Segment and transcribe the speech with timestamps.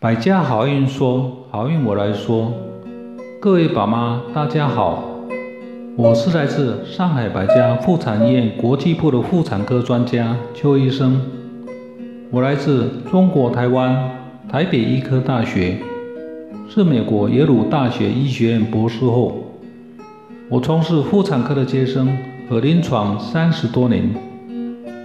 [0.00, 2.52] 百家好运说，好运我来说。
[3.40, 5.02] 各位宝妈，大家好，
[5.96, 11.20] 我是来自上海百家妇产医院国际部的妇产科专家邱医生。
[12.30, 14.10] 我来自中国台湾
[14.50, 15.78] 台北医科大学，
[16.68, 19.44] 是美国耶鲁大学医学院博士后。
[20.50, 22.18] 我从事妇产科的接生
[22.50, 24.10] 和临床三十多年。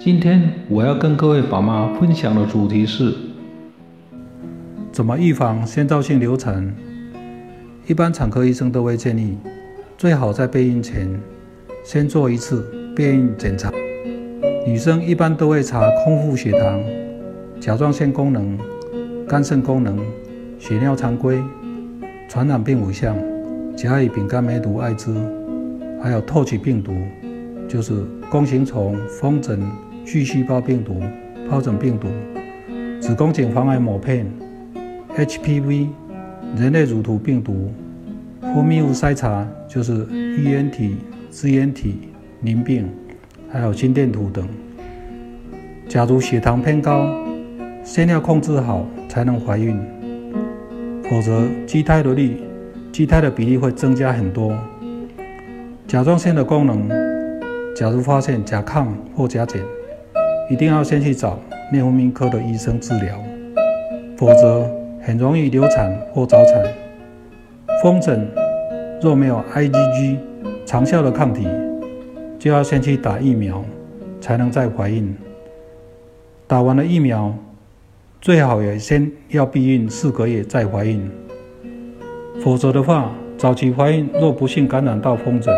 [0.00, 3.29] 今天我要跟各位宝妈分享的主题是。
[5.00, 6.76] 怎么预防先兆性流产？
[7.86, 9.38] 一般产科医生都会建议，
[9.96, 11.08] 最好在备孕前
[11.82, 13.72] 先做一次备孕检查。
[14.66, 16.78] 女生一般都会查空腹血糖、
[17.58, 18.58] 甲状腺功能、
[19.26, 19.98] 肝肾功能、
[20.58, 21.42] 血尿常规、
[22.28, 23.16] 传染病五项、
[23.74, 25.16] 甲乙丙肝梅毒艾滋，
[26.02, 26.92] 还有透取病毒，
[27.66, 29.62] 就是弓形虫、风疹、
[30.04, 31.00] 巨细胞病毒、
[31.50, 32.06] 疱疹病毒、
[33.00, 34.30] 子宫颈防癌抹片。
[35.16, 35.88] HPV
[36.56, 37.72] 人类乳头病毒
[38.40, 40.96] 分泌物筛查就是衣原体、
[41.30, 42.08] 支原体
[42.42, 42.88] 淋病，
[43.50, 44.48] 还有心电图等。
[45.88, 47.12] 假如血糖偏高，
[47.84, 49.78] 先要控制好才能怀孕，
[51.04, 52.40] 否则畸胎的率、
[52.92, 54.56] 畸胎的比例会增加很多。
[55.86, 56.88] 甲状腺的功能，
[57.76, 59.60] 假如发现甲亢或甲减，
[60.48, 61.38] 一定要先去找
[61.72, 63.20] 内分泌科的医生治疗，
[64.16, 64.79] 否则。
[65.10, 66.62] 很容易流产或早产。
[67.82, 68.28] 风疹
[69.02, 70.16] 若没有 IgG
[70.64, 71.48] 长效的抗体，
[72.38, 73.64] 就要先去打疫苗，
[74.20, 75.12] 才能再怀孕。
[76.46, 77.34] 打完了疫苗，
[78.20, 81.10] 最好也先要避孕四个月再怀孕。
[82.40, 85.52] 否则的话，早期怀孕若不幸感染到风疹，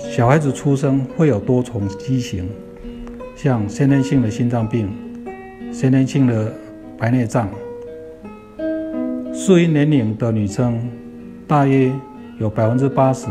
[0.00, 2.48] 小孩子出生会有多重畸形，
[3.36, 4.90] 像先天性的心脏病、
[5.72, 6.52] 先天性的
[6.98, 7.48] 白内障。
[9.48, 10.78] 适龄年龄的女生，
[11.46, 11.90] 大约
[12.38, 13.28] 有百分之八十，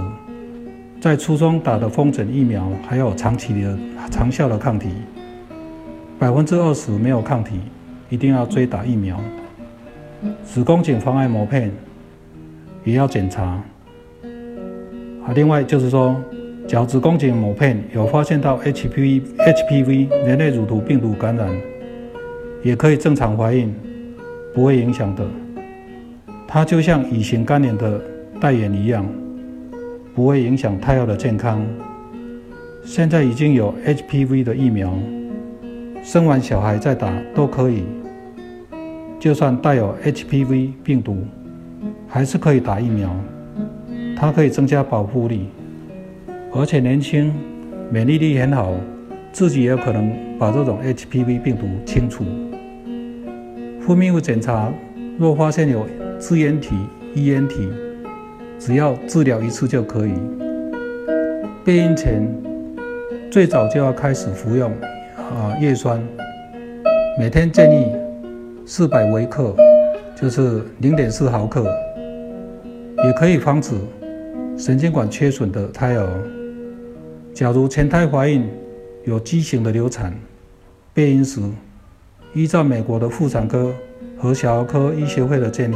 [1.00, 3.78] 在初中打的风疹疫苗还有长期的
[4.09, 4.90] 长效的抗体，
[6.18, 7.59] 百分之二十没有抗体，
[8.09, 9.19] 一定要追打疫苗。
[10.44, 11.72] 子宫颈防癌膜片
[12.84, 13.44] 也要检查。
[13.44, 13.64] 啊，
[15.36, 16.20] 另外就是说，
[16.68, 21.47] 角子宫颈膜片有发现到 HPV HPV 人类乳头病毒感染，
[22.64, 23.72] 也可以正常怀孕，
[24.56, 25.24] 不会影响的。
[26.47, 28.02] 它就像乙型肝炎的
[28.40, 29.06] 代言一样，
[30.16, 31.62] 不会影响胎儿的健康。
[32.85, 34.97] 现在已经有 HPV 的疫苗，
[36.02, 37.84] 生完小孩再打都可以。
[39.19, 41.18] 就算带有 HPV 病毒，
[42.08, 43.14] 还是可以打疫苗。
[44.16, 45.50] 它可以增加保护力，
[46.53, 47.34] 而且年轻，
[47.91, 48.74] 免疫力很好，
[49.34, 52.24] 自己也有可能把这种 HPV 病毒清除。
[53.81, 54.72] 分泌物检查
[55.19, 55.85] 若发现有。
[56.19, 56.75] 支原体、
[57.13, 57.69] 衣原体，
[58.59, 60.13] 只要治疗一次就可以。
[61.63, 62.28] 备孕前
[63.29, 64.72] 最早就要开始服用
[65.16, 66.01] 啊叶酸，
[67.19, 67.91] 每天建议
[68.66, 69.55] 四百微克，
[70.16, 71.66] 就是零点四毫克，
[73.05, 73.75] 也可以防止
[74.57, 76.07] 神经管缺损的胎儿。
[77.34, 78.49] 假如前胎怀孕
[79.05, 80.13] 有畸形的流产，
[80.94, 81.39] 备孕时
[82.34, 83.72] 依照美国的妇产科。
[84.19, 85.75] 和小儿科医学会的建议，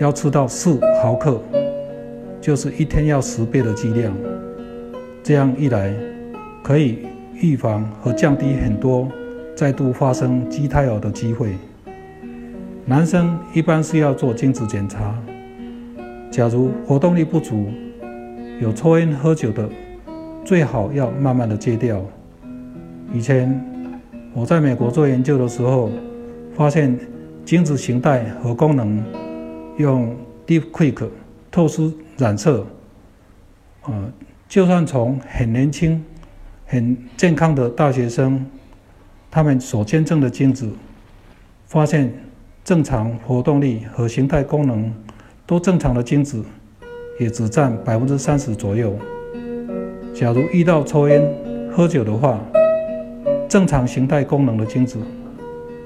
[0.00, 1.38] 要吃到四毫克，
[2.40, 4.14] 就是一天要十倍的剂量。
[5.22, 5.92] 这样一来，
[6.62, 7.00] 可以
[7.34, 9.06] 预防和降低很多
[9.54, 11.54] 再度发生畸胎儿的机会。
[12.86, 15.14] 男生一般是要做精子检查，
[16.30, 17.66] 假如活动力不足，
[18.58, 19.68] 有抽烟喝酒的，
[20.46, 22.00] 最好要慢慢的戒掉。
[23.12, 23.62] 以前
[24.32, 25.90] 我在美国做研究的时候，
[26.56, 26.98] 发现。
[27.48, 29.02] 精子形态和功能
[29.78, 30.14] 用
[30.46, 31.08] Deep Quick
[31.50, 32.66] 透视染色，
[33.80, 34.12] 啊，
[34.46, 36.04] 就算从很年轻、
[36.66, 38.44] 很健康的大学生，
[39.30, 40.70] 他们所见证的精子，
[41.64, 42.12] 发现
[42.62, 44.92] 正常活动力和形态功能
[45.46, 46.44] 都正常的精子，
[47.18, 48.94] 也只占百分之三十左右。
[50.12, 51.26] 假如遇到抽烟、
[51.72, 52.38] 喝酒的话，
[53.48, 54.98] 正常形态功能的精子。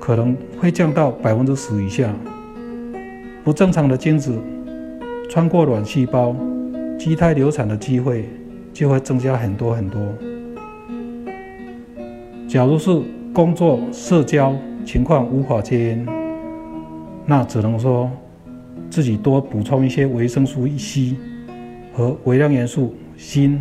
[0.05, 2.13] 可能会降到百分之十以下，
[3.45, 4.37] 不正常的精子
[5.31, 6.35] 穿过卵细胞，
[6.99, 8.29] 畸胎流产的机会
[8.73, 10.01] 就会增加很多很多。
[12.49, 12.91] 假如是
[13.33, 14.53] 工作、社交
[14.85, 16.07] 情况无法戒烟，
[17.25, 18.11] 那只能说
[18.91, 21.15] 自己多补充一些维生素 C
[21.95, 23.57] 和微量元素锌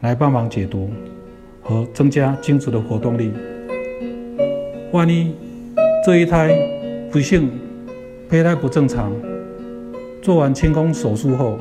[0.00, 0.90] 来帮忙解毒
[1.62, 3.32] 和增加精子的活动力。
[4.92, 5.34] 万一
[6.04, 6.54] 这一胎
[7.10, 7.50] 不幸
[8.28, 9.10] 胚胎不正常，
[10.20, 11.58] 做完清宫手术后，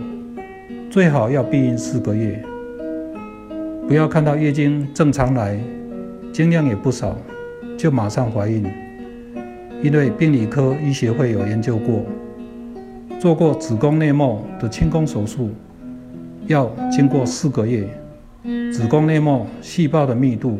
[0.89, 2.43] 最好要避孕四个月。
[3.87, 5.57] 不要看到月经正常来，
[6.33, 7.15] 经量也不少，
[7.77, 8.65] 就马上怀孕。
[9.81, 12.01] 因为病理科医学会有研究过，
[13.17, 15.51] 做过子宫内膜的清宫手术，
[16.47, 17.87] 要经过四个月，
[18.73, 20.59] 子宫内膜细胞的密度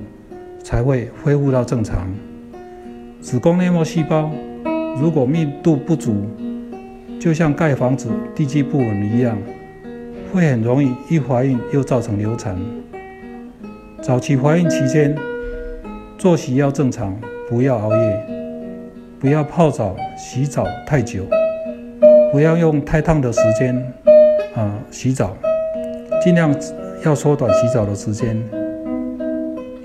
[0.63, 2.07] 才会恢复到正常。
[3.24, 4.30] 子宫内膜细胞
[5.00, 6.14] 如果密度不足，
[7.22, 9.38] 就像盖房子地基不稳一样，
[10.34, 12.58] 会很容易一怀孕又造成流产。
[14.02, 15.16] 早期怀孕期间，
[16.18, 17.18] 作息要正常，
[17.48, 18.28] 不要熬夜，
[19.22, 21.24] 不要泡澡、洗澡太久，
[22.30, 23.74] 不要用太烫的时间
[24.54, 25.38] 啊洗澡，
[26.22, 26.54] 尽量
[27.06, 28.38] 要缩短洗澡的时间，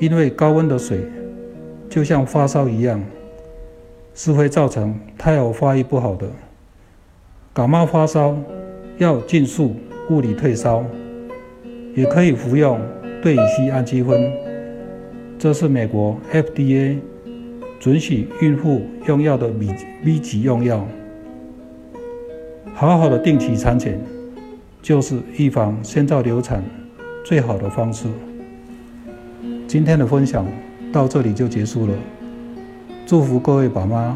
[0.01, 1.03] 因为高温的水
[1.89, 3.01] 就像发烧一样，
[4.19, 6.29] 是会造成胎儿发育不好的。
[7.55, 8.37] 感冒发烧
[8.97, 9.77] 要尽速
[10.11, 10.85] 物理退烧，
[11.95, 12.81] 也可以服用。
[13.23, 14.29] 对乙烯氨基酚，
[15.39, 16.99] 这是美国 FDA
[17.79, 19.71] 准许孕妇用药的 B
[20.05, 20.85] B 级用药。
[22.75, 24.01] 好好的定期产检，
[24.83, 26.61] 就是预防先兆流产
[27.25, 28.09] 最好的方式。
[29.69, 30.45] 今天的分享
[30.93, 31.93] 到这里就结束了，
[33.09, 34.15] 祝福各位宝妈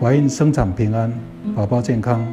[0.00, 1.12] 怀孕生产平安，
[1.56, 2.24] 宝宝健康。